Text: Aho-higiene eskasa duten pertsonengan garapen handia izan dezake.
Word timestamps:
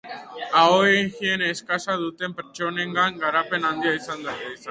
Aho-higiene 0.61 1.45
eskasa 1.55 1.93
duten 2.05 2.35
pertsonengan 2.39 3.21
garapen 3.25 3.69
handia 3.73 3.95
izan 4.01 4.27
dezake. 4.27 4.53